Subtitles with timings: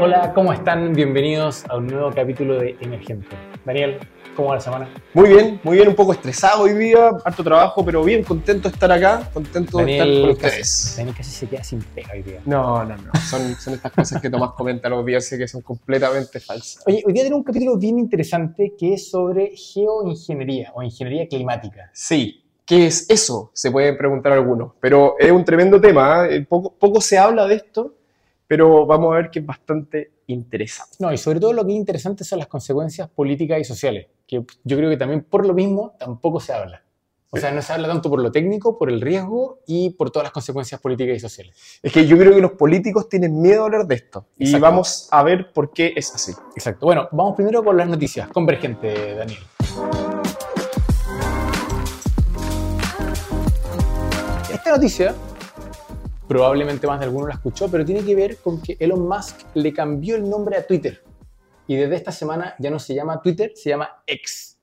[0.00, 0.92] Hola, ¿cómo están?
[0.92, 3.34] Bienvenidos a un nuevo capítulo de Emergente.
[3.64, 3.98] Daniel,
[4.36, 4.88] ¿cómo va la semana?
[5.12, 8.74] Muy bien, muy bien, un poco estresado hoy día, harto trabajo, pero bien, contento de
[8.74, 10.94] estar acá, contento de estar con ustedes.
[10.96, 12.40] Daniel casi se queda sin pega hoy día.
[12.46, 16.38] No, no, no, son, son estas cosas que Tomás comenta los días que son completamente
[16.38, 16.84] falsas.
[16.86, 21.90] Oye, hoy día tenemos un capítulo bien interesante que es sobre geoingeniería o ingeniería climática.
[21.92, 23.50] Sí, ¿qué es eso?
[23.52, 26.46] Se pueden preguntar algunos, pero es un tremendo tema, ¿eh?
[26.48, 27.97] poco, poco se habla de esto,
[28.48, 30.96] pero vamos a ver que es bastante interesante.
[30.98, 34.44] No, y sobre todo lo que es interesante son las consecuencias políticas y sociales, que
[34.64, 36.82] yo creo que también por lo mismo tampoco se habla.
[37.30, 40.24] O sea, no se habla tanto por lo técnico, por el riesgo y por todas
[40.24, 41.78] las consecuencias políticas y sociales.
[41.82, 44.64] Es que yo creo que los políticos tienen miedo a hablar de esto y Exacto.
[44.64, 46.32] vamos a ver por qué es así.
[46.56, 46.86] Exacto.
[46.86, 48.28] Bueno, vamos primero con las noticias.
[48.28, 49.40] Convergente, Daniel.
[54.50, 55.14] Esta noticia,
[56.28, 59.72] probablemente más de alguno la escuchó, pero tiene que ver con que Elon Musk le
[59.72, 61.02] cambió el nombre a Twitter.
[61.66, 64.60] Y desde esta semana ya no se llama Twitter, se llama X.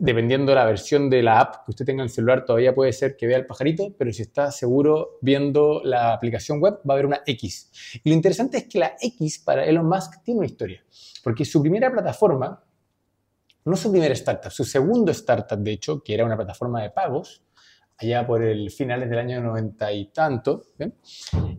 [0.00, 2.92] Dependiendo de la versión de la app que usted tenga en el celular, todavía puede
[2.92, 6.96] ser que vea el pajarito, pero si está seguro viendo la aplicación web, va a
[6.96, 8.00] haber una X.
[8.02, 10.84] Y lo interesante es que la X para Elon Musk tiene una historia,
[11.22, 12.64] porque su primera plataforma,
[13.64, 17.45] no su primera startup, su segundo startup, de hecho, que era una plataforma de pagos,
[17.98, 20.94] allá por el finales del año 90 y tanto, ¿bien?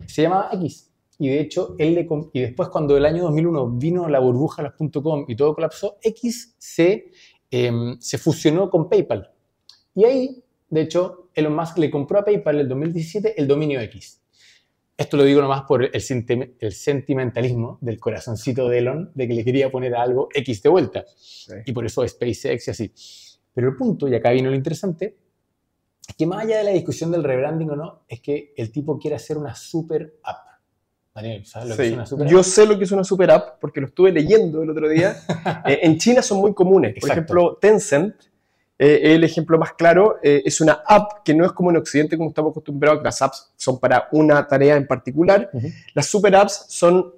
[0.06, 0.90] se llamaba X.
[1.20, 4.74] Y de hecho, él le y después cuando el año 2001 vino la burbuja las
[5.02, 7.10] .com y todo colapsó, X se,
[7.50, 9.32] em, se fusionó con PayPal.
[9.96, 13.80] Y ahí, de hecho, Elon Musk le compró a PayPal en el 2017 el dominio
[13.80, 14.20] X.
[14.96, 19.34] Esto lo digo nomás por el, senti- el sentimentalismo del corazoncito de Elon de que
[19.34, 21.04] le quería poner a algo X de vuelta.
[21.66, 22.92] Y por eso SpaceX y así.
[23.54, 25.12] Pero el punto, y acá vino lo interesante, es
[26.16, 29.16] que más allá de la discusión del rebranding o no, es que el tipo quiere
[29.16, 30.48] hacer una super app.
[31.14, 32.44] Daniel, ¿sabes lo que es una super Yo app?
[32.44, 35.16] sé lo que es una super app porque lo estuve leyendo el otro día.
[35.66, 36.94] Eh, en China son muy comunes.
[37.00, 38.14] Por ejemplo, Tencent,
[38.78, 42.16] eh, el ejemplo más claro, eh, es una app que no es como en Occidente,
[42.16, 45.50] como estamos acostumbrados, que las apps son para una tarea en particular.
[45.94, 47.12] Las super apps son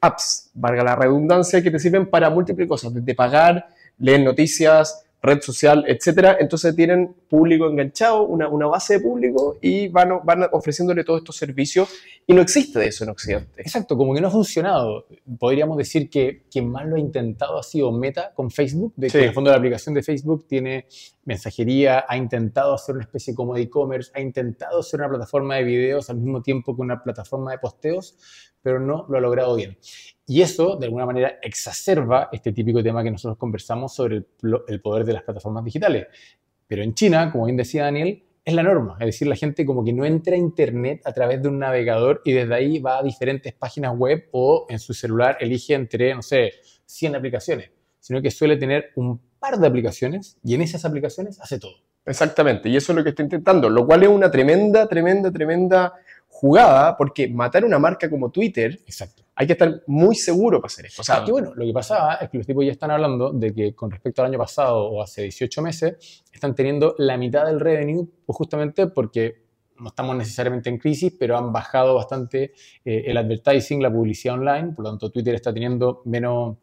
[0.00, 3.68] apps, valga la redundancia, que te sirven para múltiples cosas, desde pagar,
[3.98, 6.36] leer noticias, red social, etcétera.
[6.38, 11.36] Entonces tienen público enganchado, una, una base de público y van, van ofreciéndole todos estos
[11.36, 11.88] servicios.
[12.26, 13.60] Y no existe de eso en Occidente.
[13.60, 15.06] Exacto, como que no ha funcionado.
[15.38, 19.10] Podríamos decir que quien más lo ha intentado ha sido Meta con Facebook, de que
[19.12, 19.18] Sí.
[19.18, 20.86] en el fondo la aplicación de Facebook tiene
[21.24, 25.64] mensajería, ha intentado hacer una especie como de e-commerce, ha intentado hacer una plataforma de
[25.64, 28.16] videos al mismo tiempo que una plataforma de posteos,
[28.62, 29.76] pero no lo ha logrado bien.
[30.26, 35.04] Y eso, de alguna manera, exacerba este típico tema que nosotros conversamos sobre el, poder
[35.04, 36.06] de las plataformas digitales.
[36.66, 38.96] Pero en China, como bien decía Daniel, es la norma.
[39.00, 42.22] Es decir, la gente como que no entra a Internet a través de un navegador
[42.24, 46.22] y desde ahí va a diferentes páginas web o en su celular elige entre, no
[46.22, 46.52] sé,
[46.86, 47.70] 100 aplicaciones,
[48.00, 51.76] sino que suele tener un par de aplicaciones y en esas aplicaciones hace todo.
[52.06, 55.94] Exactamente, y eso es lo que está intentando, lo cual es una tremenda, tremenda, tremenda
[56.28, 59.23] jugada, porque matar una marca como Twitter, Exacto.
[59.36, 61.02] Hay que estar muy seguro para hacer esto.
[61.02, 63.52] O sea, Y bueno, lo que pasaba es que los tipos ya están hablando de
[63.52, 67.60] que con respecto al año pasado o hace 18 meses, están teniendo la mitad del
[67.60, 69.44] revenue, pues justamente porque
[69.78, 72.52] no estamos necesariamente en crisis, pero han bajado bastante
[72.84, 76.58] eh, el advertising, la publicidad online, por lo tanto Twitter está teniendo menos,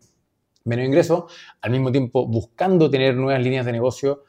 [0.64, 1.26] menos ingresos,
[1.62, 4.24] al mismo tiempo buscando tener nuevas líneas de negocio,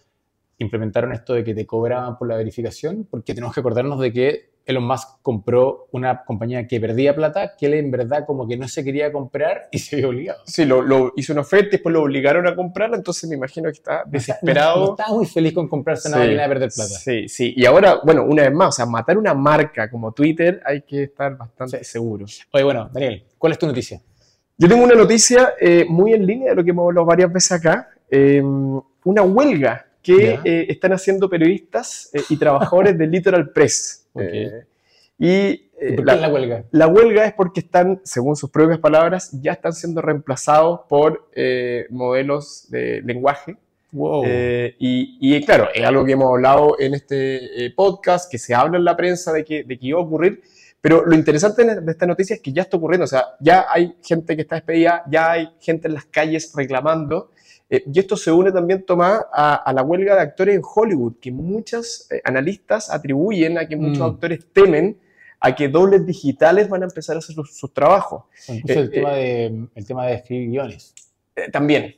[0.59, 4.52] implementaron esto de que te cobraban por la verificación, porque tenemos que acordarnos de que
[4.65, 8.69] Elon Musk compró una compañía que perdía plata, que él en verdad como que no
[8.69, 10.41] se quería comprar y se vio obligado.
[10.47, 13.67] sí, lo, lo hizo una oferta y después lo obligaron a comprarla, entonces me imagino
[13.71, 14.77] que está desesperado.
[14.81, 16.91] No, no estaba muy feliz con comprarse una Sí, máquina de perder plata.
[16.91, 20.61] Sí, sí, y ahora, bueno, una vez más, o sea, matar una marca como Twitter
[20.65, 21.85] hay que estar bastante Sí.
[21.85, 22.27] seguro.
[22.53, 24.01] Oye, bueno, Daniel, ¿cuál es tu noticia?
[24.59, 27.53] Yo tengo una noticia eh, muy en línea de lo que hemos hablado varias veces
[27.53, 28.41] acá, eh,
[29.05, 34.02] una huelga que eh, están haciendo periodistas eh, y trabajadores del Literal Press.
[34.13, 34.23] Ok.
[34.25, 34.65] Eh,
[35.19, 36.65] y eh, ¿Y por qué la, la huelga?
[36.71, 41.87] la huelga es porque están, según sus propias palabras, ya están siendo reemplazados por eh,
[41.91, 43.57] modelos de lenguaje.
[43.91, 44.23] Wow.
[44.25, 48.55] Eh, y, y, claro, es algo que hemos hablado en este eh, podcast, que se
[48.55, 50.41] habla en la prensa de que, de que iba a ocurrir,
[50.81, 53.95] pero lo interesante de esta noticia es que ya está ocurriendo, o sea, ya hay
[54.03, 57.31] gente que está despedida, ya hay gente en las calles reclamando,
[57.75, 61.15] eh, y esto se une también, Tomás, a, a, la huelga de actores en Hollywood,
[61.23, 64.15] que muchos eh, analistas atribuyen a que muchos Mm.
[64.15, 64.99] actores temen
[65.41, 68.25] a que dobles digitales van a empezar a hacer sus, sus trabajos.
[68.47, 70.95] Incluso el, eh, tema de, el tema de escribir guiones.
[71.51, 71.97] También,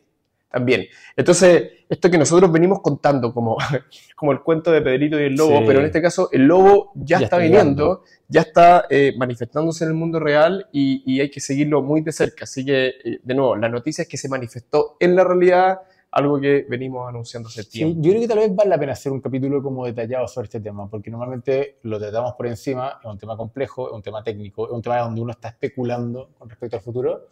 [0.54, 0.86] También.
[1.16, 3.56] Entonces, esto que nosotros venimos contando como,
[4.14, 5.64] como el cuento de Pedrito y el lobo, Sí.
[5.66, 9.90] pero en este caso el lobo ya, Ya está viniendo, ya está eh, manifestándose en
[9.90, 12.44] el mundo real y, y hay que seguirlo muy de cerca.
[12.44, 15.80] Así que, eh, de nuevo, la noticia es que se manifestó en la realidad,
[16.12, 18.00] algo que venimos anunciando hace Sí, tiempo.
[18.00, 20.60] yo creo que tal vez vale la pena hacer un capítulo como detallado sobre este
[20.60, 24.66] tema, porque normalmente lo tratamos por encima, es un tema complejo, es un tema técnico,
[24.66, 27.26] es un tema donde uno está especulando con respecto al futuro,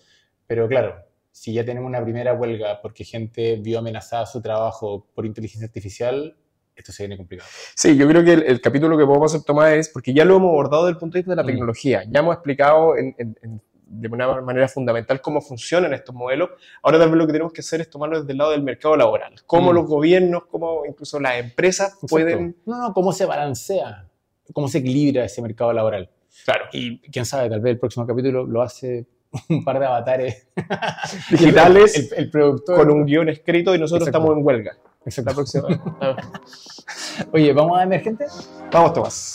[0.45, 0.97] pero claro,
[1.33, 6.37] si ya tenemos una primera huelga porque gente vio amenazada su trabajo por inteligencia artificial,
[6.77, 7.49] esto se viene complicado.
[7.75, 10.37] Sí, yo creo que el, el capítulo que podemos hacer tomar es, porque ya lo
[10.37, 11.47] hemos abordado desde el punto de vista de la Mm.
[11.47, 13.63] tecnología, ya hemos explicado en- en- en-
[13.95, 16.49] de una manera fundamental cómo funcionan estos modelos,
[16.83, 18.97] ahora tal vez lo que tenemos que hacer es tomarlo desde el lado del mercado
[18.97, 19.75] laboral, cómo Mm.
[19.75, 22.07] los gobiernos, cómo incluso las empresas Exacto.
[22.07, 22.57] pueden...
[22.65, 24.09] No, no, cómo se balancea,
[24.55, 26.09] cómo se equilibra ese mercado laboral.
[26.47, 26.65] Claro.
[26.73, 29.07] Y quién sabe, tal vez el próximo capítulo lo hace
[29.49, 30.47] un par de avatares
[31.31, 32.77] Digitales El, el productor.
[32.77, 34.19] con un guion escrito y nosotros Exacto.
[34.27, 34.73] estamos en huelga.
[35.05, 35.31] Exacto.
[35.31, 35.69] La próxima.
[37.33, 38.27] Oye, ¿vamos a emergente?
[38.71, 39.35] Vamos, Tomás.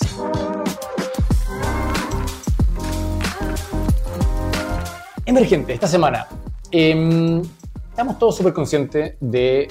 [5.26, 6.28] Emergente, esta semana.
[6.72, 7.42] em,
[7.90, 9.68] estamos todos súper conscientes de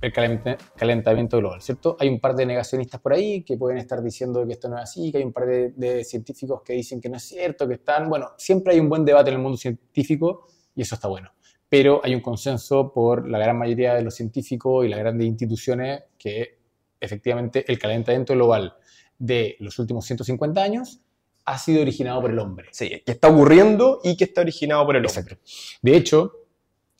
[0.00, 1.96] el calent- calentamiento global, ¿cierto?
[1.98, 4.84] Hay un par de negacionistas por ahí que pueden estar diciendo que esto no es
[4.84, 7.74] así, que hay un par de, de científicos que dicen que no es cierto, que
[7.74, 8.08] están...
[8.08, 11.30] Bueno, siempre hay un buen debate en el mundo científico y eso está bueno.
[11.68, 16.04] Pero hay un consenso por la gran mayoría de los científicos y las grandes instituciones
[16.16, 16.58] que
[17.00, 18.74] efectivamente el calentamiento global
[19.18, 21.00] de los últimos 150 años
[21.44, 22.68] ha sido originado por el hombre.
[22.72, 25.38] Sí, que está ocurriendo y que está originado por el hombre.
[25.82, 26.32] De hecho,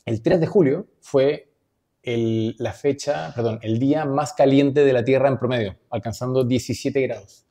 [0.05, 1.48] el 3 de julio fue
[2.03, 7.01] el- la fecha, perdón, el día más caliente de la Tierra en promedio, alcanzando 17
[7.01, 7.45] grados.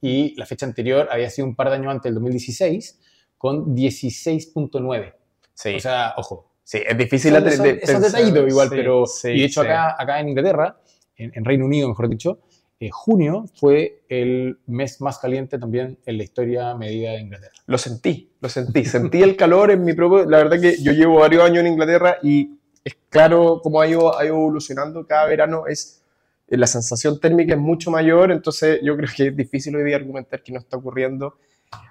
[0.00, 3.00] Y la fecha anterior había sido un par de años antes, el 2016,
[3.38, 5.14] con 16.9.
[5.54, 6.50] Sí, O sea, ojo.
[6.64, 8.02] sí, es difícil Son, de- son de esos pensar.
[8.12, 9.06] detallitos igual, Sí, pero...
[9.06, 9.68] sí, y de hecho sí.
[9.68, 10.80] acá, acá en Inglaterra,
[11.16, 12.40] en, en Reino Unido mejor dicho,
[12.80, 17.52] eh, junio fue el mes más caliente también en la historia medida de Inglaterra.
[17.66, 18.84] Lo sentí, lo sentí.
[18.84, 20.24] Sentí el calor en mi propio.
[20.28, 24.16] La verdad que yo llevo varios años en Inglaterra y es claro cómo ha ido,
[24.18, 25.66] ha ido evolucionando cada verano.
[25.66, 26.02] Es,
[26.48, 29.96] eh, la sensación térmica es mucho mayor, entonces yo creo que es difícil hoy día
[29.96, 31.36] argumentar que no está ocurriendo.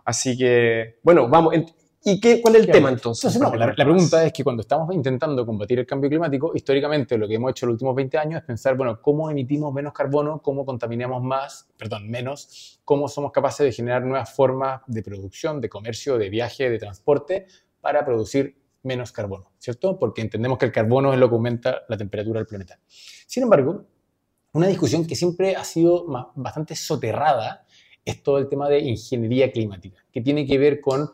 [0.05, 1.53] Así que, bueno, vamos.
[1.53, 1.65] en-
[2.03, 2.77] ¿Y qué, cuál es el Claro.
[2.79, 3.23] tema entonces?
[3.35, 7.15] Entonces, no, la, la pregunta es que cuando estamos intentando combatir el cambio climático, históricamente
[7.15, 10.41] lo que hemos hecho los últimos 20 años es pensar, bueno, cómo emitimos menos carbono,
[10.41, 15.69] cómo contaminamos más, perdón, menos, cómo somos capaces de generar nuevas formas de producción, de
[15.69, 17.45] comercio, de viaje, de transporte
[17.81, 19.97] para producir menos carbono, ¿cierto?
[19.99, 22.79] Porque entendemos que el carbono es lo que aumenta la temperatura del planeta.
[23.27, 23.85] Sin embargo,
[24.53, 26.05] una discusión que siempre ha sido
[26.35, 27.65] bastante soterrada
[28.03, 31.11] es todo el tema de ingeniería climática, que tiene que ver con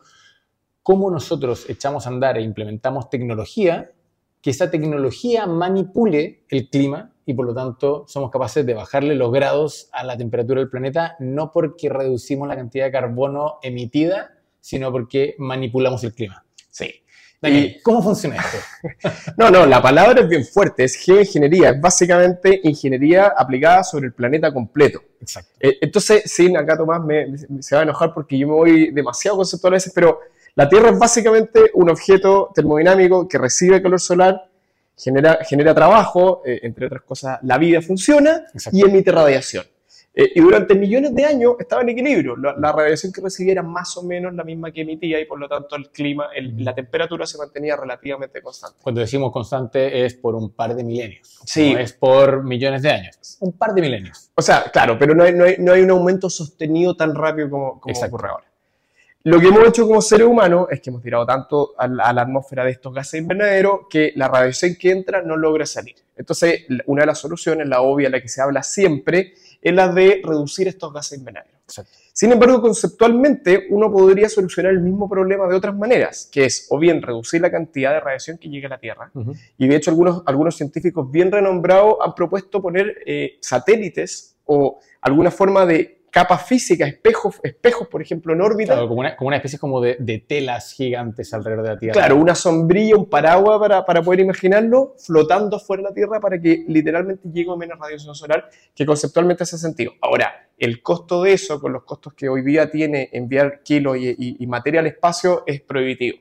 [0.82, 3.92] cómo nosotros echamos a andar e implementamos tecnología,
[4.40, 9.30] que esa tecnología manipule el clima y por lo tanto somos capaces de bajarle los
[9.30, 14.90] grados a la temperatura del planeta, no porque reducimos la cantidad de carbono emitida, sino
[14.90, 16.44] porque manipulamos el clima.
[16.70, 16.90] Sí.
[17.84, 18.58] ¿Cómo funciona esto?
[19.36, 24.12] No, no, la palabra es bien fuerte, es geoingeniería, es básicamente ingeniería aplicada sobre el
[24.12, 25.00] planeta completo.
[25.20, 25.50] Exacto.
[25.60, 28.90] Eh, Entonces, sí, acá Tomás me, me- se va a enojar porque yo me voy
[28.90, 30.18] demasiado conceptual a veces, pero
[30.56, 34.48] la Tierra es básicamente un objeto termodinámico que recibe calor solar,
[34.96, 38.76] genera, genera trabajo, eh, entre otras cosas, la vida funciona Exacto.
[38.76, 39.64] y emite radiación.
[40.20, 42.36] Eh, y durante millones de años estaba en equilibrio.
[42.36, 45.38] La, la radiación que recibía era más o menos la misma que emitía y por
[45.38, 48.78] lo tanto el clima, el- la temperatura se mantenía relativamente constante.
[48.82, 51.72] Cuando decimos constante es por un par de milenios, Sí.
[51.72, 54.32] no es por millones de años, un par de milenios.
[54.34, 57.48] O sea, claro, pero no hay, no hay, no hay un aumento sostenido tan rápido
[57.48, 58.44] como, como ocurre ahora.
[59.24, 62.12] Lo que hemos hecho como seres humanos es que hemos tirado tanto a la, a
[62.12, 65.96] la atmósfera de estos gases invernaderos que la radiación que entra no logra salir.
[66.16, 70.20] Entonces, una de las soluciones, la obvia, la que se habla siempre, es la de
[70.24, 71.60] reducir estos gases invernaderos.
[71.64, 71.92] Exacto.
[72.12, 76.78] Sin embargo, conceptualmente, uno podría solucionar el mismo problema de otras maneras, que es o
[76.78, 79.12] bien reducir la cantidad de radiación que llega a la Tierra,
[79.56, 85.30] y de hecho algunos, algunos científicos bien renombrados han propuesto poner eh, satélites o alguna
[85.30, 88.72] forma de capas físicas, espejos, espejos por ejemplo, en órbita.
[88.72, 91.92] Claro, como, una, como una especie como de, de telas gigantes alrededor de la Tierra.
[91.94, 96.40] Claro, una sombrilla, un paraguas para, para poder imaginarlo, flotando fuera de la Tierra para
[96.40, 99.92] que literalmente llegue menos radiación solar, que conceptualmente hace sentido.
[100.00, 104.08] Ahora, el costo de eso, con los costos que hoy día tiene enviar kilos y,
[104.08, 106.18] y- y materia al espacio, es prohibitivo.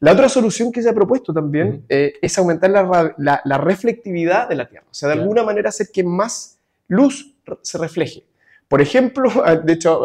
[0.00, 4.48] La otra solución que se ha propuesto también eh, es aumentar la, la- la reflectividad
[4.48, 4.86] de la Tierra.
[4.90, 5.22] O sea, de Claro.
[5.22, 8.24] alguna manera hacer que más luz se refleje.
[8.68, 9.30] Por ejemplo,
[9.64, 10.02] de hecho,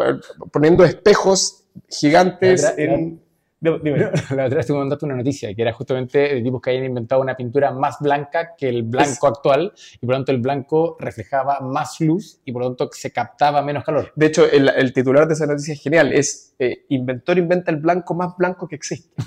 [0.52, 3.20] poniendo espejos gigantes en...
[3.60, 3.78] Dime.
[3.80, 3.98] dime.
[4.36, 6.86] La otra vez tú me mandaste una noticia que era justamente de tipos que habían
[6.86, 10.96] inventado una pintura más blanca que el blanco actual y por lo tanto el blanco
[10.98, 14.12] reflejaba más luz y por lo tanto se captaba menos calor.
[14.16, 16.12] De hecho, el, el titular de esa noticia es genial.
[16.12, 19.10] Es eh, inventor inventa el blanco más blanco que existe.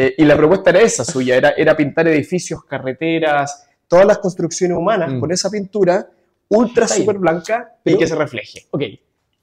[0.00, 4.78] Eh, y la propuesta era esa suya, era, era pintar edificios, carreteras, todas las construcciones
[4.78, 5.18] humanas Mm.
[5.20, 6.08] con esa pintura
[6.48, 7.06] ultra Está bien.
[7.06, 8.66] super blanca y que se refleje.
[8.70, 8.82] Ok,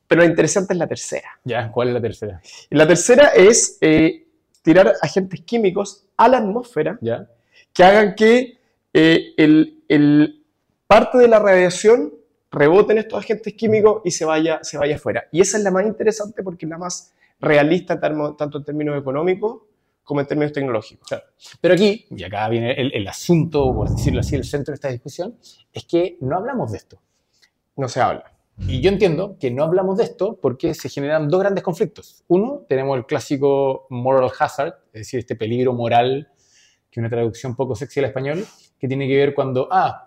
[0.08, 1.30] Pero lo interesante es la tercera.
[1.44, 2.42] ya, ¿cuál es la tercera?
[2.70, 4.28] La tercera es eh,
[4.62, 7.28] tirar agentes químicos a la atmósfera ¿Ya?
[7.74, 8.58] que hagan que
[8.94, 10.44] eh, el, el-
[10.88, 12.14] parte de la radiación
[12.52, 15.26] rebote en estos agentes químicos y se vaya, se vaya afuera.
[15.32, 19.64] Y esa es la más interesante porque es la más realista tanto en términos económicos
[20.06, 21.10] como en términos tecnológicos.
[21.60, 24.90] Pero aquí, y acá viene el, el asunto, por decirlo así, el centro de esta
[24.90, 25.38] discusión,
[25.74, 27.02] es que no hablamos de esto.
[27.76, 28.36] No se habla.
[28.60, 32.24] Y yo entiendo que no hablamos de esto porque se generan dos grandes conflictos.
[32.28, 36.30] Uno, tenemos el clásico moral hazard, es decir, este peligro moral,
[36.90, 38.46] que una traducción poco sexy al español,
[38.80, 40.05] que tiene que ver cuando, ah,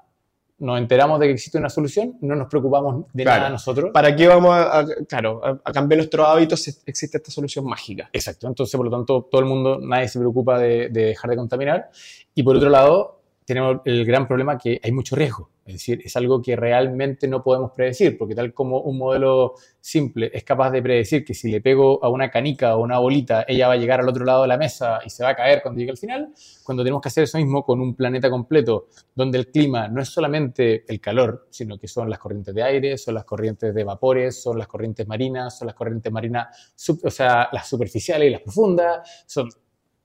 [0.61, 3.39] nos enteramos de que existe una solución, no nos preocupamos de Claro.
[3.41, 3.91] nada nosotros.
[3.93, 7.65] ¿Para qué vamos a, a- claro, a, a cambiar nuestros hábitos si existe esta solución
[7.65, 8.11] mágica?
[8.13, 11.37] Exacto, entonces por lo tanto todo el mundo, nadie se preocupa de, de dejar de
[11.37, 11.91] contaminar.
[12.35, 13.18] Y por otro lado,
[13.49, 15.49] tenemos el gran problema que hay mucho riesgo.
[15.65, 20.31] Es decir, es algo que realmente no podemos predecir, porque tal como un modelo simple
[20.35, 23.69] es capaz de predecir que si le pego a una canica o una bolita, ella
[23.69, 25.79] va a llegar al otro lado de la mesa y se va a caer cuando
[25.79, 26.31] llegue al final,
[26.63, 30.09] cuando tenemos que hacer eso mismo con un planeta completo, donde el clima no es
[30.11, 34.43] solamente el calor, sino que son las corrientes de aire, son las corrientes de vapores,
[34.43, 39.25] son las corrientes marinas, son las corrientes marinas, o sea, las superficiales y las profundas,
[39.27, 39.49] son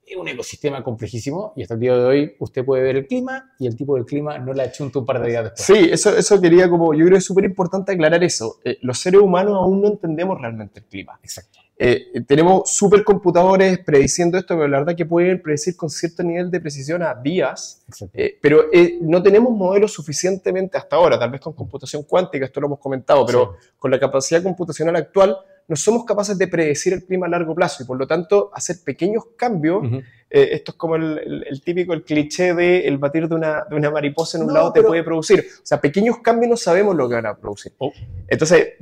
[0.05, 3.53] es un ecosistema complejísimo y hasta el día de hoy usted puede ver el clima
[3.59, 5.65] y el tipo del clima no la achunta un par de días después.
[5.65, 8.59] Sí, eso, eso quería como, yo creo que es súper importante aclarar eso.
[8.63, 11.19] Eh, los seres humanos aún no entendemos realmente el clima.
[11.23, 11.59] Exacto.
[11.75, 16.61] Eh, tenemos supercomputadores prediciendo esto, pero la verdad que pueden predecir con cierto nivel de
[16.61, 17.83] precisión a días,
[18.13, 22.61] eh, pero eh, no tenemos modelos suficientemente hasta ahora, tal vez con computación cuántica, esto
[22.61, 25.35] lo hemos comentado, pero con la capacidad computacional actual
[25.67, 28.77] no somos capaces de predecir el clima a largo plazo y por lo tanto hacer
[28.83, 29.83] pequeños cambios,
[30.29, 33.63] eh, esto es como el, el- el típico, el cliché de el batir de una,
[33.69, 35.39] de una mariposa en un No, lado te puede producir.
[35.39, 37.71] O sea, pequeños cambios no sabemos lo que van a producir.
[37.77, 37.91] Oh.
[38.27, 38.73] Entonces,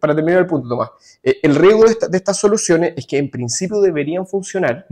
[0.00, 0.90] para terminar el punto, Tomás,
[1.22, 4.86] eh, el riesgo de, esta- de estas soluciones es que en principio deberían funcionar,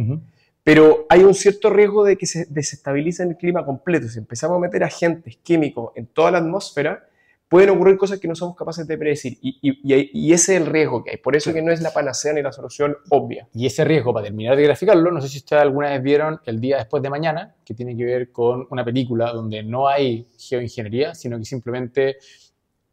[0.63, 4.09] pero hay un cierto riesgo de que se desestabilice el clima completo.
[4.09, 7.07] Si empezamos a meter agentes químicos en toda la atmósfera,
[7.55, 9.39] pueden ocurrir cosas que no somos capaces de predecir.
[9.41, 11.17] Y, ese es el riesgo que hay.
[11.19, 13.47] Por eso que no es la panacea ni la solución obvia.
[13.55, 16.61] Y ese riesgo, para terminar de graficarlo, no sé si ustedes alguna vez vieron El
[16.61, 21.15] día después de mañana, que tiene que ver con una película donde no hay geoingeniería,
[21.15, 22.17] sino que simplemente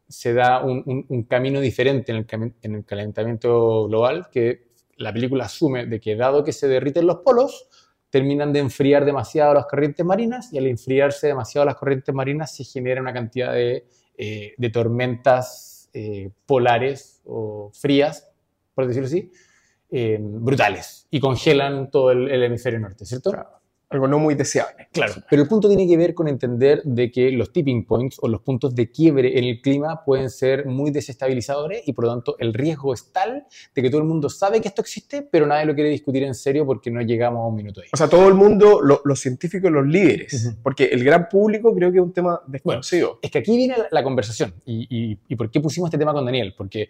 [0.08, 5.12] se da un, un- un camino diferente en el, en el calentamiento global, que la
[5.12, 7.68] película asume de que dado que se derriten los polos,
[8.12, 12.64] terminan de enfriar demasiado las corrientes marinas y al enfriarse demasiado las corrientes marinas se
[12.64, 13.88] genera una cantidad de,
[14.24, 18.30] eh, de tormentas eh, polares o frías,
[18.76, 19.32] por decirlo así,
[19.90, 23.32] eh, brutales y congelan todo el, el hemisferio norte, ¿cierto?
[23.92, 24.88] Algo no muy deseable.
[24.92, 28.28] Claro, pero el punto tiene que ver con entender de que los tipping points o
[28.28, 32.36] los puntos de quiebre en el clima pueden ser muy desestabilizadores y por lo tanto
[32.40, 33.46] el riesgo es tal
[33.76, 36.34] de que todo el mundo sabe que esto existe, pero nadie lo quiere discutir en
[36.36, 37.90] serio porque no llegamos a un minuto ahí.
[37.94, 41.92] O sea, todo el mundo, lo- los científicos, los líderes, porque el gran público creo
[41.92, 43.20] que es un tema desconocido.
[43.22, 46.14] Es que aquí viene la, la conversación y, y- y por qué pusimos este tema
[46.14, 46.88] con Daniel, porque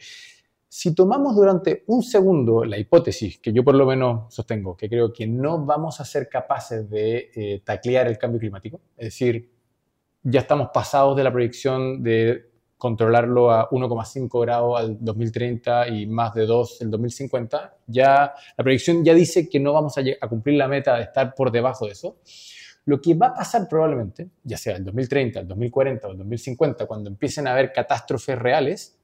[0.74, 5.12] si tomamos durante un segundo la hipótesis, que yo por lo menos sostengo, que creo
[5.12, 9.52] que no vamos a ser capaces de eh, taclear el cambio climático, es decir,
[10.24, 16.34] ya estamos pasados de la proyección de controlarlo a 1,5 grados al 2030 y más
[16.34, 20.56] de 2 el 2050, ya la proyección ya dice que no vamos a, a cumplir
[20.56, 22.16] la meta de estar por debajo de eso.
[22.86, 26.86] Lo que va a pasar probablemente, ya sea el 2030, el 2040 o el 2050,
[26.86, 29.01] cuando empiecen a haber catástrofes reales,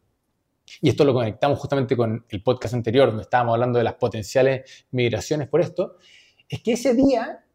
[0.81, 4.85] y esto lo conectamos justamente con el podcast anterior, donde estábamos hablando de las potenciales
[4.91, 5.97] migraciones por esto,
[6.49, 7.45] es que ese día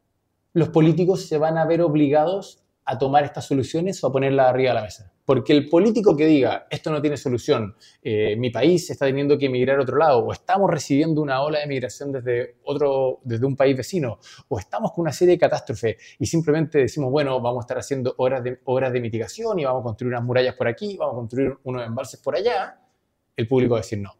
[0.54, 4.70] los políticos se van a ver obligados a tomar estas soluciones o a ponerlas arriba
[4.70, 5.12] de la mesa.
[5.24, 9.46] Porque el político que diga, esto no tiene solución, eh, mi país está teniendo que
[9.46, 13.56] emigrar a otro lado, o estamos recibiendo una ola de migración desde, otro, desde un
[13.56, 17.64] país vecino, o estamos con una serie de catástrofes y simplemente decimos, bueno, vamos a
[17.64, 21.14] estar haciendo de, obras de mitigación y vamos a construir unas murallas por aquí, vamos
[21.14, 22.80] a construir unos embalses por allá,
[23.36, 24.12] el público va a decir, no,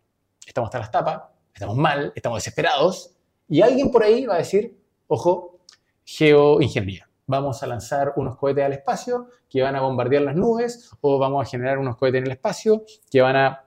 [0.47, 3.15] estamos hasta las tapas, estamos mal, estamos desesperados,
[3.49, 4.79] y alguien por ahí va a decir,
[5.09, 5.61] ojo,
[6.05, 7.09] geoingeniería.
[7.27, 11.47] Vamos a lanzar unos cohetes al espacio que van a bombardear las nubes o vamos
[11.47, 13.65] a generar unos cohetes en el espacio que van a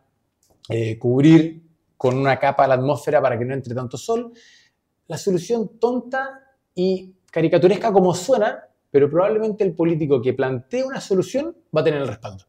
[0.69, 1.63] eh, cubrir
[1.95, 4.33] con una capa la atmósfera para que no entre tanto sol.
[5.07, 6.41] la solución tonta
[6.73, 12.01] y caricaturesca como suena, pero probablemente el político que plantee una solución va a tener
[12.01, 12.45] el respaldo.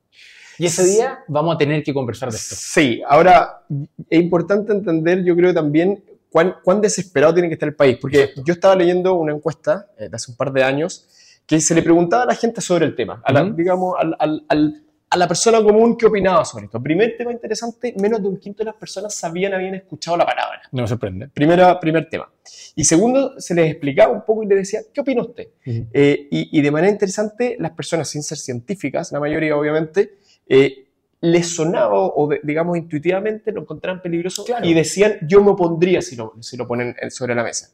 [0.59, 2.55] Y ese día vamos a tener que conversar de esto.
[2.57, 3.63] Sí, ahora
[4.09, 7.99] es importante entender, yo creo también, cuán, cuán desesperado tiene que estar el país.
[8.01, 11.07] Porque yo estaba leyendo una encuesta eh, de hace un par de años
[11.47, 13.55] que se le preguntaba a la gente sobre el tema, a la, Ujú.
[13.55, 16.83] digamos, al- al- al- a la persona común que opinaba sobre esto.
[16.83, 20.61] Primer tema interesante, menos de un quinto de las personas sabían, habían escuchado la palabra.
[20.73, 21.29] No me sorprende.
[21.29, 22.29] Primera, primer tema.
[22.75, 25.47] Y segundo, se les explicaba un poco y le decía, ¿qué opina usted?
[25.65, 30.17] Eh, y, y de manera interesante, las personas sin ser científicas, la mayoría obviamente,
[30.49, 30.83] eh,
[31.21, 34.67] les sonaba o, digamos intuitivamente lo encontraban peligroso Claro.
[34.67, 37.71] y decían, yo me opondría si lo, si lo ponen en- sobre la mesa.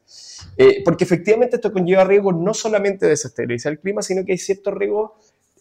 [0.57, 4.37] Eh, porque efectivamente esto conlleva riesgos no solamente de desestabilizar el clima, sino que hay
[4.37, 5.11] ciertos riesgos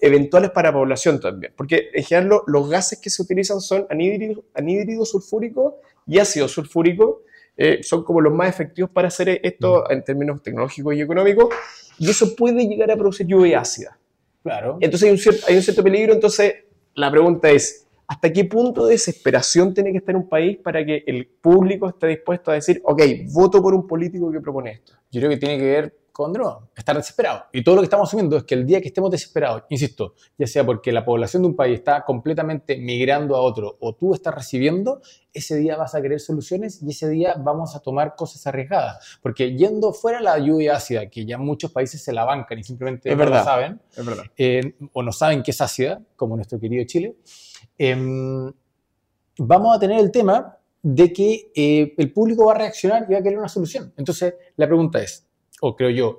[0.01, 1.53] eventuales para la población también.
[1.57, 6.49] Porque en general lo- los gases que se utilizan son anhídrido, anhídrido sulfúrico y ácido
[6.49, 7.23] sulfúrico,
[7.57, 11.49] eh, son como los más efectivos para hacer esto en términos tecnológicos y económicos,
[11.99, 13.99] y eso puede llegar a producir lluvia ácida.
[14.43, 14.79] Claro.
[14.81, 16.55] Entonces hay un, cierto, hay un cierto peligro, entonces
[16.95, 21.05] la pregunta es, ¿hasta qué punto de desesperación tiene que estar un país para que
[21.07, 24.93] el público esté dispuesto a decir, ok, voto por un político que propone esto?
[25.11, 26.33] Yo creo que tiene que ver con
[26.77, 27.45] estar desesperado.
[27.53, 30.47] Y todo lo que estamos asumiendo es que el día que estemos desesperados, insisto, ya
[30.47, 34.35] sea porque la población de un país está completamente migrando a otro o tú estás
[34.35, 35.01] recibiendo,
[35.33, 39.19] ese día vas a querer soluciones y ese día vamos a tomar cosas arriesgadas.
[39.23, 43.09] Porque yendo fuera la lluvia ácida, que ya muchos países se la bancan y simplemente
[43.11, 43.39] Es no verdad.
[43.39, 44.25] lo saben, Es verdad.
[44.37, 47.17] eh, o no saben que es ácida, como nuestro querido Chile,
[47.79, 48.53] em,
[49.39, 53.21] vamos a tener el tema de que eh, el público va a reaccionar y va
[53.21, 53.93] a querer una solución.
[53.97, 55.27] Entonces, la pregunta es,
[55.65, 56.19] o creo yo,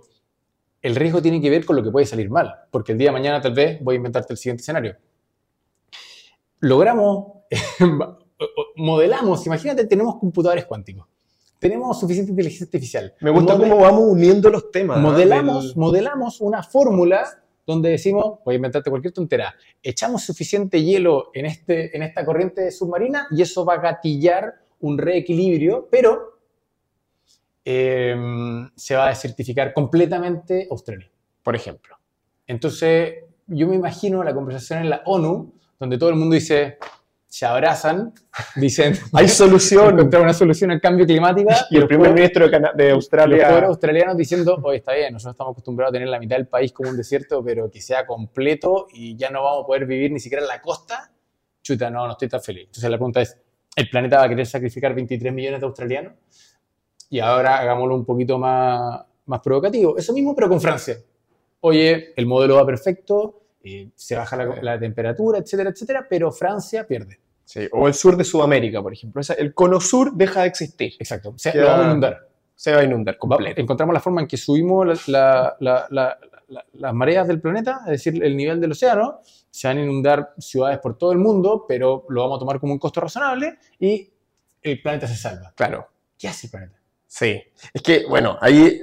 [0.81, 3.13] el riesgo tiene que ver con lo que puede salir mal, porque el día de
[3.13, 4.95] mañana tal vez voy a inventarte el siguiente escenario.
[6.59, 7.43] Logramos,
[8.77, 11.07] modelamos, imagínate, tenemos computadores cuánticos,
[11.59, 13.13] tenemos suficiente inteligencia artificial.
[13.19, 14.97] Me gusta Model- cómo vamos uniendo los temas.
[14.99, 17.25] modelamos, Del- modelamos una fórmula
[17.65, 22.71] donde decimos, voy a inventarte cualquier tontera, echamos suficiente hielo en, este, en esta corriente
[22.71, 26.32] submarina y eso va a gatillar un reequilibrio, pero
[27.65, 28.15] eh,
[28.75, 31.09] se va a desertificar completamente Australia.
[31.41, 31.97] por ejemplo.
[32.47, 33.15] Entonces,
[33.47, 36.77] yo me imagino la conversación en la ONU, donde todo el mundo dice,
[37.27, 38.13] se abrazan,
[38.55, 39.93] dicen, Hay solución.
[39.95, 43.49] encontrar una solución al cambio climático y el primer ministro de, de los Australia...
[43.49, 46.71] pobres australianos diciendo, oye, está bien, nosotros estamos acostumbrados a tener la mitad del país
[46.71, 50.19] como un desierto, pero que sea completo y ya no vamos a poder vivir ni
[50.19, 51.11] siquiera en la costa,
[51.61, 52.65] chuta, no, no estoy tan feliz.
[52.65, 53.37] Entonces la pregunta es,
[53.75, 56.13] ¿el planeta va a querer sacrificar 23 millones de australianos?
[57.13, 59.95] Y ahora hagámoslo un poquito más, más provocativo.
[59.97, 60.97] Eso mismo, pero con Francia.
[61.59, 66.87] Oye, el modelo va perfecto, eh, se baja la, la temperatura, etcétera, etcétera, pero Francia
[66.87, 67.19] pierde.
[67.45, 69.21] Sí, o el sur de Sudamérica, por ejemplo.
[69.21, 70.93] Esa- el cono sur deja de existir.
[70.97, 71.29] Exacto.
[71.29, 72.27] O sea, lo vamos a inundar.
[72.55, 73.61] Se va a inundar Va- completo.
[73.61, 76.17] encontramos la forma en que subimos la- la-
[76.73, 79.19] las mareas del planeta, es decir, el nivel del océano,
[79.51, 82.73] se van a inundar ciudades por todo el mundo, pero lo vamos a tomar como
[82.73, 84.09] un costo razonable y
[84.63, 85.53] el planeta se salva.
[85.55, 85.87] Claro.
[86.17, 86.79] ¿Qué hace el planeta?
[87.13, 87.43] Sí.
[87.71, 88.81] Es que, bueno, ahí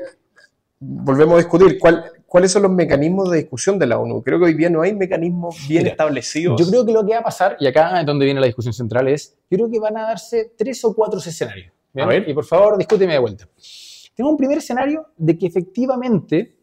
[0.78, 4.22] volvemos a discutir cuál- cuáles son los mecanismos de discusión de la ONU.
[4.22, 6.60] Creo que hoy día no hay mecanismos bien Mira, establecidos.
[6.60, 8.72] Yo creo que lo que va a pasar, y acá es donde viene la discusión
[8.72, 11.72] central, es, yo creo que van a darse tres o cuatro escenarios.
[11.92, 12.06] ¿bien?
[12.06, 12.28] A ver.
[12.28, 13.48] Y por favor, discúteme de vuelta.
[14.14, 16.54] Tengo un primer escenario de que efectivamente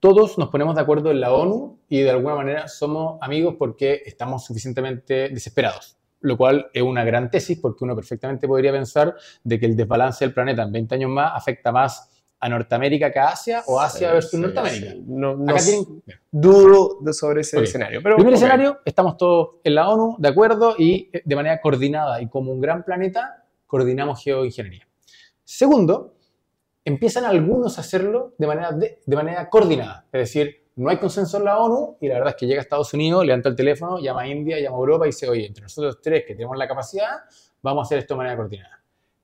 [0.00, 4.00] todos nos ponemos de acuerdo en la ONU y de alguna manera somos amigos porque
[4.06, 5.97] estamos suficientemente desesperados.
[6.20, 10.24] Lo cual es una gran tesis porque uno perfectamente podría pensar de que el desbalance
[10.24, 14.08] del planeta en 20 años más afecta más a Norteamérica que a Asia o Asia
[14.08, 14.90] Sí, versus sí, Norteamérica.
[14.92, 15.04] sí.
[15.06, 18.00] No, no tienen, dudo de sobre ese escenario.
[18.02, 22.20] Pero, Primer escenario, estamos todos en la ONU, de acuerdo, y eh, de manera coordinada.
[22.22, 24.86] Y como un gran planeta, coordinamos geoingeniería.
[25.42, 26.14] Segundo,
[26.84, 30.06] empiezan algunos a hacerlo de manera, de, de manera coordinada.
[30.12, 32.62] Es decir, no hay consenso en la ONU y la verdad es que llega a
[32.62, 35.62] Estados Unidos, levanta el teléfono, llama a India, llama a Europa y dice, oye, entre
[35.64, 37.18] nosotros tres que tenemos la capacidad,
[37.60, 38.80] vamos a hacer esto de manera coordinada.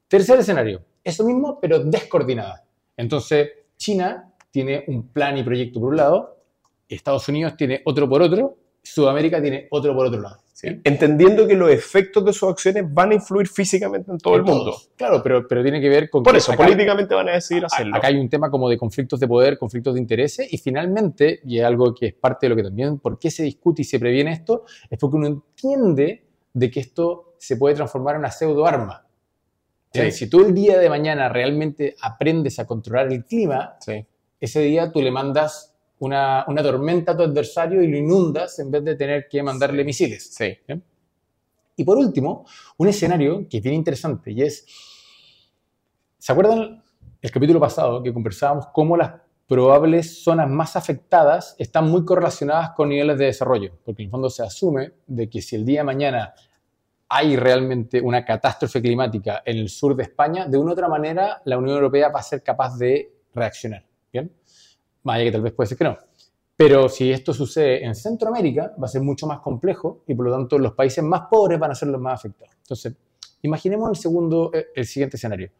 [0.08, 2.64] Tercer escenario, eso mismo, pero descoordinada.
[2.96, 6.38] Entonces, China tiene un plan y proyecto por un lado,
[6.88, 10.43] Estados Unidos tiene otro por otro, Sudamérica tiene otro por otro lado.
[10.56, 10.68] Sí.
[10.84, 14.66] Entendiendo que los efectos de sus acciones van a influir físicamente en todo el mundo.
[14.66, 14.90] todos.
[14.96, 17.64] Claro, pero, pero tiene que ver con Por que eso, acá- políticamente van a decidir
[17.64, 17.96] hacerlo.
[17.96, 21.58] Acá hay un tema como de conflictos de poder, conflictos de intereses y finalmente, y
[21.58, 23.98] es algo que es parte de lo que también, ¿por qué se discute y se
[23.98, 24.64] previene esto?
[24.88, 29.04] Es porque uno entiende de que esto se puede transformar en una pseudo arma.
[29.92, 30.10] Sí.
[30.12, 34.06] Si tú el día de mañana realmente aprendes a controlar el clima, Sí.
[34.40, 35.73] ese día tú le mandas
[36.04, 39.82] una, una tormenta a tu adversario y lo inundas en vez de tener que mandarle
[39.82, 39.86] Sí.
[39.86, 40.34] misiles.
[40.34, 40.58] Sí.
[41.76, 42.44] Y por último,
[42.76, 44.66] un escenario que es bien interesante y es,
[46.18, 46.82] ¿se acuerdan
[47.20, 49.12] el capítulo pasado que conversábamos cómo las
[49.46, 54.30] probables zonas más afectadas están muy correlacionadas con niveles de desarrollo, porque en el fondo
[54.30, 56.34] se asume de que si el día de mañana
[57.08, 61.42] hay realmente una catástrofe climática en el sur de España, de una u otra manera
[61.44, 63.84] la Unión Europea va a ser capaz de reaccionar.
[64.12, 64.30] ¿Bien?
[65.04, 65.96] Más allá que tal vez puede ser que no.
[66.56, 70.32] Pero si esto sucede en Centroamérica, va a ser mucho más complejo y por lo
[70.32, 72.54] tanto los países más pobres van a ser los más afectados.
[72.58, 72.94] Entonces,
[73.42, 75.50] imaginemos el, segundo, eh, el siguiente escenario.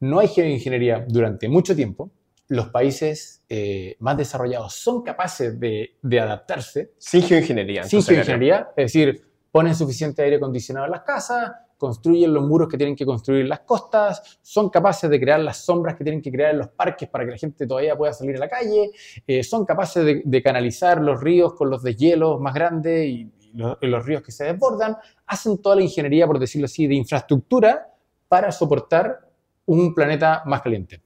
[0.00, 2.10] No hay geoingeniería durante mucho tiempo,
[2.48, 6.92] los países eh, más desarrollados son capaces de, de adaptarse.
[6.98, 7.84] Sin geoingeniería.
[7.84, 11.52] Sin geoingeniería, es decir, ponen suficiente aire acondicionado en las casas,
[11.84, 15.96] construyen los muros que tienen que construir las costas, son capaces de crear las sombras
[15.96, 18.38] que tienen que crear en los parques para que la gente todavía pueda salir a
[18.38, 18.90] la calle,
[19.26, 24.06] eh, son capaces de, canalizar los ríos con los deshielos más grandes y, los, los,
[24.06, 27.86] ríos que se desbordan, hacen toda la ingeniería, por decirlo así, de infraestructura
[28.28, 29.28] para soportar
[29.66, 31.02] un planeta más caliente.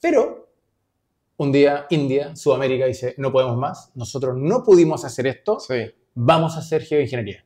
[0.00, 0.48] Pero
[1.36, 5.58] un día India, Sudamérica dice, no podemos más, nosotros no pudimos hacer esto,
[6.14, 7.44] vamos a hacer geoingeniería.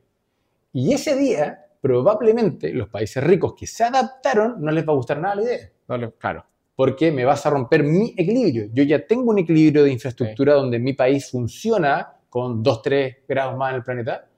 [0.73, 5.19] Y ese día, probablemente, los países ricos que se adaptaron no les va a gustar
[5.19, 5.71] nada la idea.
[6.19, 6.45] claro.
[6.75, 8.69] Porque me vas a romper mi equilibrio.
[8.73, 13.71] Yo ya tengo un equilibrio de infraestructura donde mi país funciona con 2-3 grados más
[13.71, 14.29] en el planeta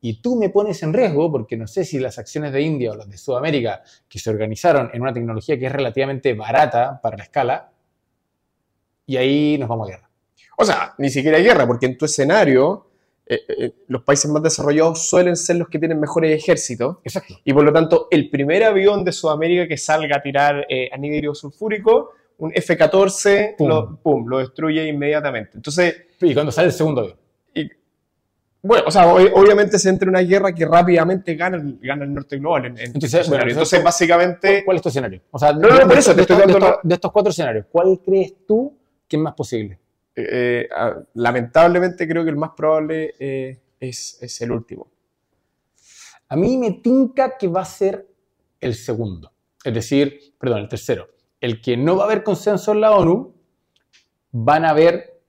[0.00, 2.96] y tú me pones en riesgo porque no sé si las acciones de India o
[2.96, 7.24] las de Sudamérica que se organizaron en una tecnología que es relativamente barata para la
[7.24, 7.72] escala,
[9.04, 10.10] y ahí nos vamos a guerra.
[10.56, 12.89] O sea, ni siquiera guerra, porque en tu escenario
[13.32, 16.96] eh, eh, los países más desarrollados suelen ser los que tienen mejores ejércitos.
[17.04, 17.34] Exacto.
[17.44, 21.34] Y por lo tanto, el primer avión de Sudamérica que salga a tirar eh, anhídrido
[21.34, 25.52] sulfúrico, un F-14, Lo, lo destruye inmediatamente.
[25.54, 27.16] Entonces, ¿Y cuando sale el segundo avión?
[28.62, 32.12] bueno, o sea, obviamente se entra en una guerra que rápidamente gana el, gana el
[32.12, 32.66] norte global.
[32.66, 34.64] En, entonces, entonces, básicamente...
[34.64, 35.22] ¿Cuál es tu escenario?
[35.30, 36.78] O sea, no, no, por eso te estoy dando...
[36.82, 38.76] de estos cuatro escenarios, ¿cuál crees tú
[39.10, 39.76] ¿Qué es más posible?
[40.14, 44.88] Eh, eh, lamentablemente creo que el más probable eh, es, el último.
[46.28, 48.06] A mí me tinca que va a ser
[48.60, 49.32] el segundo.
[49.64, 51.08] Es decir, perdón, el tercero.
[51.40, 53.34] El que no va a haber consenso en la ONU,
[54.32, 55.20] van a haber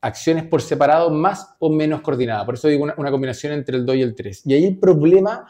[0.00, 2.44] acciones por separado más o menos coordinadas.
[2.44, 4.46] Por eso digo una, combinación entre el 2 y el 3.
[4.46, 5.46] Y ahí el problema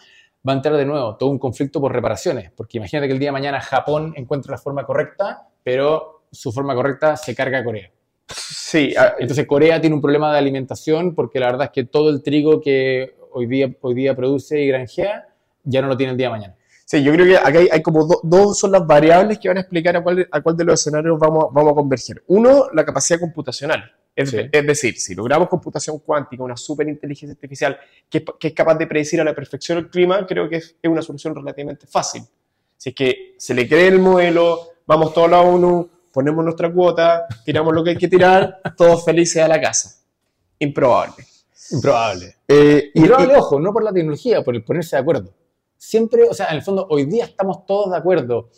[0.46, 2.50] va a entrar de nuevo, todo un conflicto por reparaciones.
[2.52, 6.74] Porque imagínate que el día de mañana Japón encuentra la forma correcta, pero su forma
[6.74, 7.90] correcta, se carga Corea.
[8.28, 8.94] Sí.
[9.18, 12.60] Entonces Corea tiene un problema de alimentación porque la verdad es que todo el trigo
[12.60, 15.28] que hoy día, hoy día produce y granjea
[15.64, 16.54] ya no lo tiene el día de mañana.
[16.84, 19.94] Sí, yo creo que acá hay, como dos son las variables que van a explicar
[19.96, 22.22] a cuál, a cuál de los escenarios vamos, vamos a converger.
[22.28, 23.92] Uno, la capacidad computacional.
[24.16, 28.86] Es, es, decir, si logramos computación cuántica, una superinteligencia artificial que, que, es capaz de
[28.86, 32.22] predecir a la perfección el clima, creo que es, es, una solución relativamente fácil.
[32.76, 36.72] Si es que se le cree el modelo, vamos todos a la ONU, ponemos nuestra
[36.72, 40.00] cuota, tiramos lo que hay que tirar, todos felices a la casa.
[40.58, 41.24] Improbable.
[41.70, 42.34] Improbable.
[42.48, 45.32] Eh, y, Improbable, ojo, no por la tecnología, por el ponerse de acuerdo.
[45.76, 48.50] Siempre, o sea, en el fondo, hoy día estamos todos de acuerdo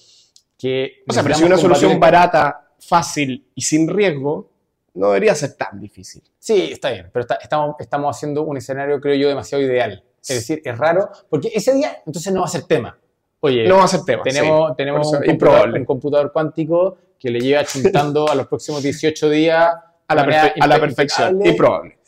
[0.57, 1.03] que...
[1.07, 4.49] O sea, pero si una solución barata, fácil y sin riesgo,
[4.95, 6.23] no debería ser tan difícil.
[6.39, 10.03] Sí, está bien, pero estamos, estamos haciendo un escenario, creo yo, demasiado ideal.
[10.23, 12.99] Es decir, es raro, porque ese día entonces no va a ser tema.
[13.41, 14.23] Oye, no va a ser tema.
[14.23, 19.29] Tenemos, tenemos un, computador, un, computador, cuántico que le lleva chuntando a los próximos 18
[19.29, 19.75] días
[20.09, 21.47] a la, a la perfección.
[21.47, 21.99] Improbable.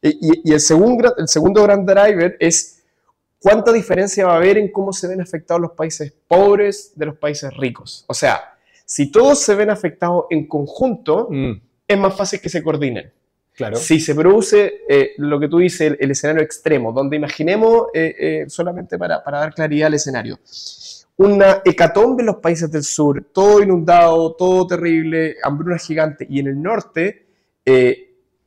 [0.00, 2.82] Y, y, el, segundo, el segundo gran driver es
[3.38, 7.16] cuánta diferencia va a haber en cómo se ven afectados los países pobres de los
[7.16, 8.04] países ricos.
[8.08, 11.52] O sea, si todos se ven afectados en conjunto, mm.
[11.86, 13.12] es más fácil que se coordinen.
[13.54, 13.76] Claro.
[13.76, 18.44] Si se produce eh, lo que tú dices, el, escenario extremo, donde imaginemos, eh, eh,
[18.48, 20.38] solamente para, para, dar claridad al escenario,
[21.16, 26.48] una hecatombe en los países del sur, todo inundado, todo terrible, hambruna gigante, y en
[26.48, 27.26] el norte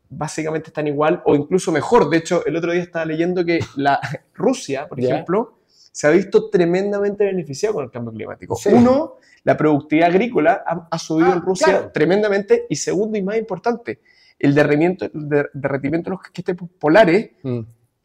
[0.09, 2.09] básicamente están igual o incluso mejor.
[2.09, 3.99] De hecho, el otro día estaba leyendo que la
[4.33, 8.57] Rusia, por ejemplo, se ha visto tremendamente beneficiada con el cambio climático.
[8.71, 13.99] Uno, la productividad agrícola ha, subido en ah, Rusia tremendamente, y segundo y más importante,
[14.37, 17.59] el derretimiento, de derretimiento de los casquetes polares mm.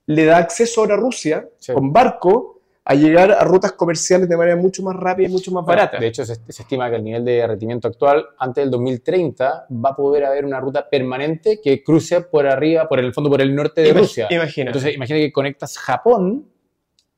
[0.06, 4.56] le da acceso ahora a Rusia con barco a llegar a rutas comerciales de manera
[4.56, 5.98] mucho más rápida y mucho más barata.
[5.98, 9.96] De hecho, se, estima que el nivel de derretimiento actual, antes del 2030, va a
[9.96, 13.82] poder haber una ruta permanente que cruce por arriba, por el fondo, por el norte
[13.82, 14.28] de Rusia.
[14.30, 14.70] Imagina.
[14.70, 16.46] Entonces, imagina que conectas Japón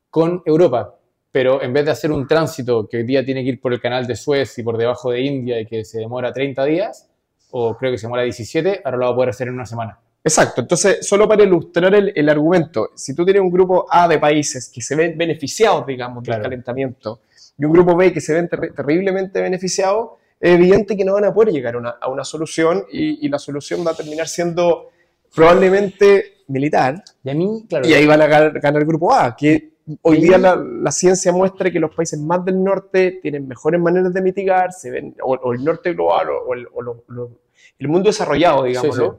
[0.09, 0.95] con Europa,
[1.31, 3.81] pero en vez de hacer un tránsito que hoy día tiene que ir por el
[3.81, 7.09] canal de Suez y por debajo de India y que se demora 30 días,
[7.49, 9.99] o creo que se demora 17, ahora lo va a poder hacer en una semana.
[10.25, 14.69] Exacto, entonces solo para ilustrar el, argumento, si tú tienes un grupo A de países
[14.73, 17.19] que se ven beneficiados, digamos, del calentamiento
[17.57, 21.25] y un grupo B que se ven ter- terriblemente beneficiados, es evidente que no van
[21.25, 24.27] a poder llegar a una, a una solución y, y la solución va a terminar
[24.27, 24.89] siendo
[25.35, 29.35] probablemente militar Y a mí, claro, y ahí van a ganar, ganar el grupo A,
[29.35, 33.79] que hoy día la, la ciencia muestra que los países más del norte tienen mejores
[33.81, 37.03] maneras de mitigar, se ven, o, o el norte global o, o el, o lo-
[37.07, 37.31] lo-
[37.79, 39.09] el mundo desarrollado, digamos, Sí, sí.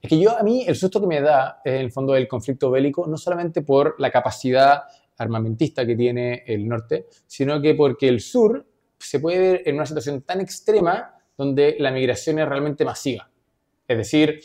[0.00, 2.70] Es que yo, a mí, el susto que me da en el fondo del conflicto
[2.70, 4.84] bélico, no solamente por la capacidad
[5.16, 8.64] armamentista que tiene el norte, sino que porque el sur
[8.98, 13.28] se puede ver en una situación tan extrema donde la migración es realmente masiva.
[13.86, 14.40] Es decir,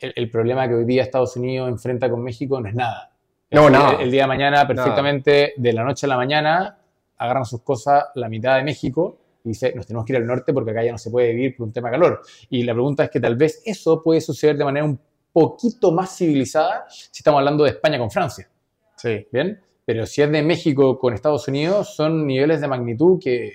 [0.00, 3.10] el, el problema que hoy día Estados Unidos enfrenta con México no es nada.
[3.50, 3.92] Es No.
[3.92, 6.78] El, el día de mañana, perfectamente, de la noche a la mañana,
[7.18, 10.52] agarran sus cosas la mitad de México y dice, nos tenemos que ir al norte
[10.52, 12.20] porque acá ya no se puede vivir por un tema de calor.
[12.50, 15.00] Y la pregunta es que tal vez eso puede suceder de manera un
[15.32, 18.50] poquito más civilizada si estamos hablando de España con Francia.
[18.96, 19.26] Sí.
[19.30, 19.60] ¿Bien?
[19.84, 23.52] Pero si es de México con Estados Unidos, son niveles de magnitud que...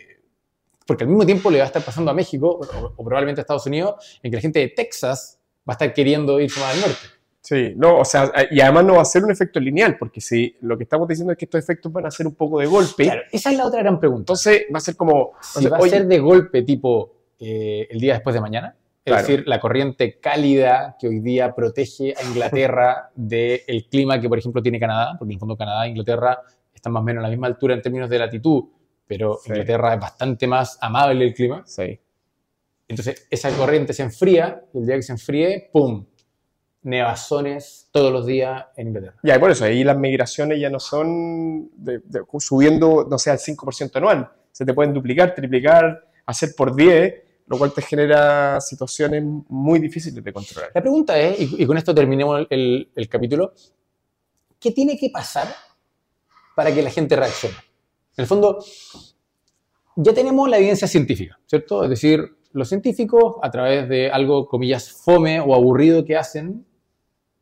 [0.88, 3.43] Porque al mismo tiempo le va a estar pasando a México, o, o probablemente a
[3.43, 6.82] Estados Unidos, en que la gente de Texas va a estar queriendo irse más al
[6.82, 7.20] norte.
[7.41, 10.56] Sí, no, o sea, y además no va a ser un efecto lineal, porque si
[10.62, 13.04] lo que estamos diciendo es que estos efectos van a ser un poco de golpe,
[13.06, 14.21] Claro, esa es la otra gran pregunta.
[14.21, 17.99] entonces va a ser como, si va a oye, ser de golpe tipo eh, el
[17.99, 19.21] día después de mañana, es Claro.
[19.27, 24.62] decir, la corriente cálida que hoy día protege a Inglaterra del clima que, por ejemplo,
[24.62, 26.39] tiene Canadá, porque en el fondo Canadá e Inglaterra
[26.71, 28.65] están más o menos a la misma altura en términos de latitud,
[29.08, 29.49] pero Sí.
[29.49, 31.63] Inglaterra es bastante más amable el clima.
[31.65, 31.99] sí.
[32.88, 36.06] Entonces, esa corriente se enfría, y el día que se enfríe, ¡pum!
[36.83, 39.15] Nevazones todos los días en Inglaterra.
[39.23, 43.29] Ya, y por eso, ahí las migraciones ya no son de- de- subiendo, no sé,
[43.31, 44.31] al 5% anual.
[44.51, 47.13] Se te pueden duplicar, triplicar, hacer por 10,
[47.47, 50.71] lo cual te genera situaciones muy difíciles de controlar.
[50.73, 53.53] La pregunta es, y, y con esto terminemos el, el- el capítulo,
[54.59, 55.47] ¿qué tiene que pasar
[56.55, 57.55] para que la gente reaccione?
[58.17, 58.59] En el fondo,
[59.95, 61.83] ya tenemos la evidencia científica, ¿cierto?
[61.83, 66.65] Es decir, los científicos, a través de algo, comillas, fome o aburrido que hacen,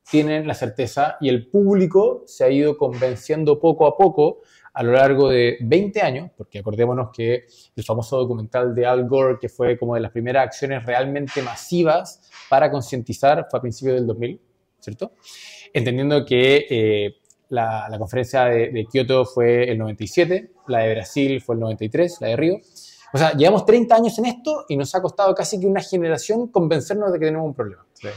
[0.09, 4.41] tienen la certeza y el público se ha ido convenciendo poco a poco
[4.73, 7.45] a lo largo de 20 años, porque acordémonos que
[7.75, 12.29] el famoso documental de Al Gore, que fue como de las primeras acciones realmente masivas
[12.49, 14.41] para concientizar, fue a principios del 2000,
[14.79, 15.13] ¿cierto?
[15.73, 17.15] Entendiendo que eh,
[17.49, 22.17] la, la conferencia de, de Kioto fue el 97, la de Brasil fue el 93,
[22.21, 22.57] la de Río.
[23.11, 26.47] O sea, llevamos 30 años en esto y nos ha costado casi que una generación
[26.47, 27.85] convencernos de que tenemos un problema.
[27.93, 28.07] Sí.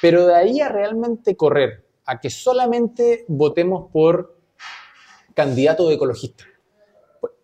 [0.00, 4.36] Pero de ahí a realmente correr, a que solamente votemos por
[5.34, 6.44] candidato de ecologista.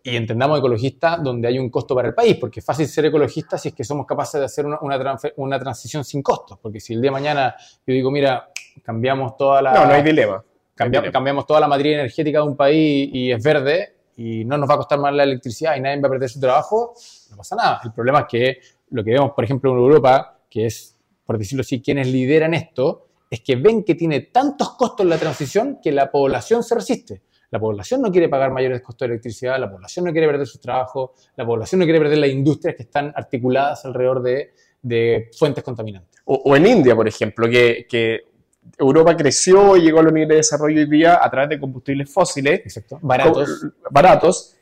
[0.03, 3.57] Y entendamos ecologista donde hay un costo para el país, porque es fácil ser ecologista
[3.57, 6.59] si es que somos capaces de hacer una, una, transfe- una transición sin costos.
[6.61, 8.49] Porque si el día de mañana yo digo, mira,
[8.83, 10.43] cambiamos toda la, No, no hay dilema.
[10.75, 11.11] cambia- dilema.
[11.11, 14.75] cambiamos toda la matriz energética de un país y es verde y no nos va
[14.75, 16.93] a costar más la electricidad y nadie va a perder su trabajo,
[17.31, 17.81] no pasa nada.
[17.83, 18.57] El problema es que
[18.91, 20.94] lo que vemos, por ejemplo, en Europa, que es,
[21.25, 25.79] por decirlo así, quienes lideran esto, es que ven que tiene tantos costos la transición
[25.81, 27.21] que la población se resiste.
[27.51, 30.59] La población no quiere pagar mayores costos de electricidad, la población no quiere perder su
[30.59, 35.63] trabajo, la población no quiere perder las industrias que están articuladas alrededor de, de fuentes
[35.63, 36.21] contaminantes.
[36.25, 38.21] O, o en India, por ejemplo, que, que
[38.77, 42.11] Europa creció y llegó a los niveles de desarrollo hoy día a través de combustibles
[42.11, 42.99] fósiles Exacto.
[43.01, 43.67] Baratos.
[43.89, 44.55] baratos.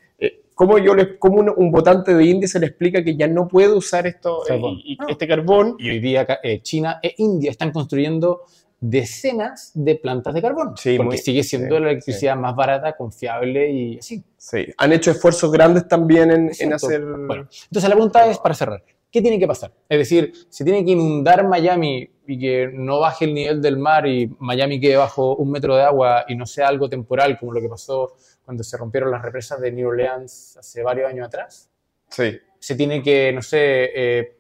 [0.56, 3.48] ¿Cómo, yo les, cómo un, un votante de India se le explica que ya no
[3.48, 4.78] puede usar esto, eh, Carbón.
[5.08, 5.76] este carbón?
[5.80, 8.42] Y hoy día eh, China e India están construyendo
[8.88, 10.74] decenas de plantas de carbón.
[10.78, 14.22] Sí, porque muy- sigue siendo sí, la electricidad más barata, confiable y así.
[14.38, 17.02] Sí, han hecho esfuerzos grandes también en, en hacer...
[17.04, 19.72] Bueno, entonces la pregunta es, para cerrar, ¿qué tiene que pasar?
[19.88, 24.06] Es decir, ¿se tiene que inundar Miami y que no baje el nivel del mar
[24.06, 27.62] y Miami quede bajo un metro de agua y no sea algo temporal como lo
[27.62, 28.14] que pasó
[28.46, 31.70] cuando se rompieron las represas de New Orleans hace varios años atrás?
[32.10, 33.58] Sí, se tiene que, no sé,
[33.96, 34.38] eh,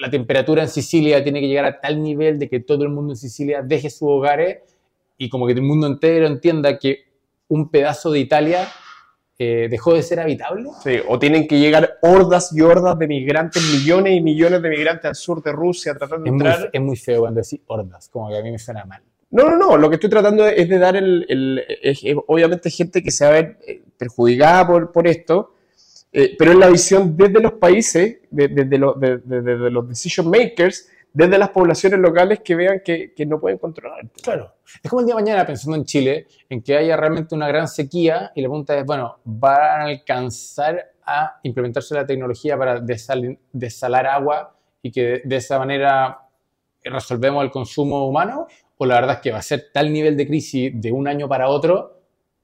[0.00, 3.12] la temperatura en Sicilia tiene que llegar a tal nivel de que todo el mundo
[3.12, 4.58] en Sicilia deje sus hogares
[5.16, 7.04] y como que el mundo entero entienda que
[7.48, 8.68] un pedazo de Italia
[9.38, 10.68] eh, dejó de ser habitable.
[10.82, 10.98] sí.
[11.08, 15.14] O tienen que llegar hordas y hordas de migrantes, millones y millones de migrantes al
[15.14, 16.70] sur de Rusia tratando de Es muy, entrar.
[16.72, 19.02] es muy feo cuando decís hordas, como que a mí me suena mal.
[19.30, 19.76] No, no, no.
[19.76, 21.26] Lo que estoy tratando es de dar el.
[21.28, 21.62] el-
[22.26, 25.54] obviamente, gente que se va a ver eh, perjudicada por, por esto,
[26.12, 31.38] eh, pero es la visión desde los países, de- desde los, los decision makers, desde
[31.38, 34.06] las poblaciones locales que vean que, que no pueden controlar.
[34.22, 34.52] Claro.
[34.82, 37.66] Es como el día de mañana pensando en Chile, en que haya realmente una gran
[37.68, 43.38] sequía y la pregunta es, bueno, ¿van a alcanzar a implementarse la tecnología para desal-
[43.52, 46.18] desalar agua y que de esa manera
[46.84, 48.46] resolvemos el consumo humano?
[48.78, 51.28] ¿O la verdad es que va a ser tal nivel de crisis de un año
[51.28, 51.92] para otro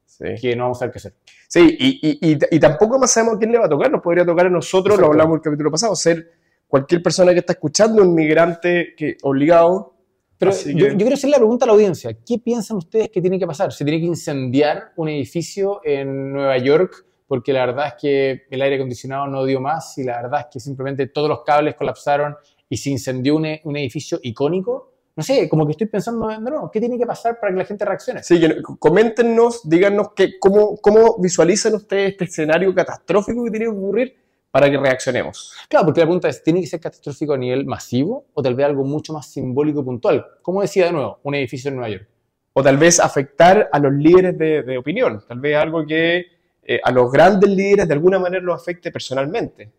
[0.07, 0.25] Sí.
[0.41, 1.15] que no vamos a saber qué hacer.
[1.49, 3.91] Sí, y, y, y, y tampoco más sabemos a quién le va a tocar.
[3.91, 6.33] Nos podría tocar a nosotros, lo hablamos el capítulo pasado, ser
[6.69, 9.95] cualquier persona que está escuchando, un migrante que obligado.
[10.37, 12.13] Pero yo, que- yo quiero hacer la pregunta a la audiencia.
[12.27, 13.73] ¿Qué piensan ustedes que tiene que pasar?
[13.73, 17.07] ¿Se tiene que incendiar un edificio en Nueva York?
[17.27, 20.47] Porque la verdad es que el aire acondicionado no dio más y la verdad es
[20.53, 22.37] que simplemente todos los cables colapsaron
[22.69, 24.92] y se incendió un, un edificio icónico.
[25.15, 27.85] No sé, como que estoy pensando, nuevo, ¿qué tiene que pasar para que la gente
[27.85, 28.23] reaccione?
[28.23, 28.41] Sí,
[28.79, 34.17] coméntenos, díganos que, cómo, cómo visualizan ustedes este escenario catastrófico que tiene que ocurrir
[34.51, 35.55] para que reaccionemos.
[35.69, 38.67] Claro, porque la pregunta es, ¿tiene que ser catastrófico a nivel masivo o tal vez
[38.67, 40.27] algo mucho más simbólico y puntual?
[40.41, 42.09] Como decía de nuevo, un edificio en Nueva York.
[42.55, 45.23] O tal vez afectar a los líderes de, de opinión.
[45.27, 46.27] Tal vez algo que
[46.63, 49.73] eh, a los grandes líderes de alguna manera los afecte personalmente.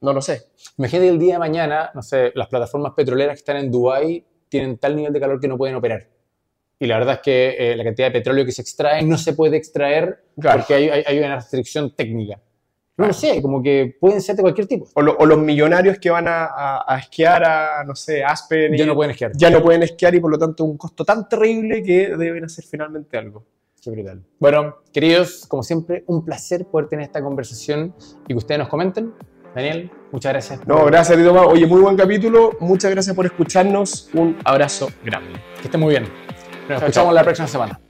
[0.00, 0.42] No lo sé.
[0.78, 4.76] Imagínate el día de mañana, no sé, las plataformas petroleras que están en Dubái tienen
[4.76, 6.06] tal nivel de calor que no pueden operar.
[6.78, 9.32] Y la verdad es que eh, la cantidad de petróleo que se extrae no se
[9.34, 10.58] puede extraer Claro.
[10.58, 12.38] porque hay, hay- hay una restricción técnica.
[12.96, 14.86] No sé, como que pueden ser de cualquier tipo.
[14.94, 18.76] O, lo- o los millonarios que van a, a- a esquiar a, no sé, Aspen.
[18.76, 19.32] Ya no pueden esquiar.
[19.34, 22.64] ya no pueden esquiar y por lo tanto un costo tan terrible que deben hacer
[22.64, 23.44] finalmente algo.
[23.82, 24.22] Qué brutal.
[24.38, 27.94] Bueno, queridos, como siempre, un placer poder tener esta conversación
[28.26, 29.14] y que ustedes nos comenten.
[29.54, 30.66] Daniel, muchas gracias.
[30.66, 31.46] No, gracias a ti, Tomás.
[31.46, 32.56] Oye, muy buen capítulo.
[32.60, 34.08] Muchas gracias por escucharnos.
[34.14, 35.40] Un abrazo grande.
[35.56, 36.08] Que estén muy bien.
[36.68, 37.80] Nos escuchamos la próxima semana.